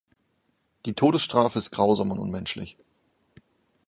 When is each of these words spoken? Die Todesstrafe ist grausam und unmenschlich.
Die 0.87 0.95
Todesstrafe 0.95 1.59
ist 1.59 1.69
grausam 1.69 2.09
und 2.09 2.17
unmenschlich. 2.17 2.75